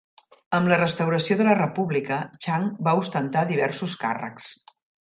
Amb 0.59 0.71
la 0.71 0.79
restauració 0.79 1.37
de 1.41 1.45
la 1.49 1.53
República, 1.59 2.19
Chang 2.47 2.67
va 2.89 2.99
ostentar 3.05 3.47
diversos 3.53 3.99
càrrecs. 4.07 4.55